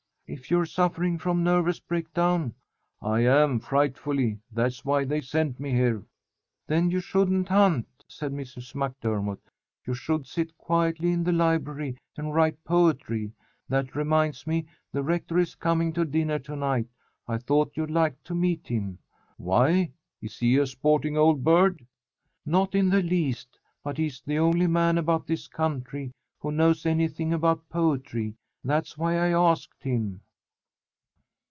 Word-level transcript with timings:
"If 0.33 0.49
you're 0.49 0.65
suffering 0.65 1.17
from 1.17 1.43
nervous 1.43 1.81
breakdown" 1.81 2.53
"I 3.01 3.19
am. 3.19 3.59
Frightfully. 3.59 4.39
That's 4.49 4.85
why 4.85 5.03
they 5.03 5.19
sent 5.19 5.59
me 5.59 5.71
here." 5.71 6.05
"Then 6.67 6.89
you 6.89 7.01
shouldn't 7.01 7.49
hunt," 7.49 8.05
said 8.07 8.31
Mrs. 8.31 8.73
MacDermott. 8.73 9.41
"You 9.85 9.93
should 9.93 10.25
sit 10.25 10.57
quietly 10.57 11.11
in 11.11 11.25
the 11.25 11.33
library 11.33 11.97
and 12.15 12.33
write 12.33 12.63
poetry. 12.63 13.33
That 13.67 13.93
reminds 13.93 14.47
me, 14.47 14.67
the 14.93 15.03
rector 15.03 15.37
is 15.37 15.53
coming 15.55 15.91
to 15.91 16.05
dinner 16.05 16.39
to 16.39 16.55
night. 16.55 16.87
I 17.27 17.37
thought 17.37 17.75
you'd 17.75 17.91
like 17.91 18.23
to 18.23 18.33
meet 18.33 18.67
him." 18.67 18.99
"Why? 19.35 19.91
Is 20.21 20.37
he 20.39 20.55
a 20.59 20.65
sporting 20.65 21.17
old 21.17 21.43
bird?" 21.43 21.85
"Not 22.45 22.73
in 22.73 22.87
the 22.87 23.03
least; 23.03 23.59
but 23.83 23.97
he's 23.97 24.21
the 24.21 24.39
only 24.39 24.67
man 24.67 24.97
about 24.97 25.27
this 25.27 25.49
country 25.49 26.13
who 26.39 26.53
knows 26.53 26.85
anything 26.85 27.33
about 27.33 27.67
poetry. 27.67 28.35
That's 28.63 28.95
why 28.95 29.17
I 29.17 29.29
asked 29.31 29.81
him." 29.81 30.21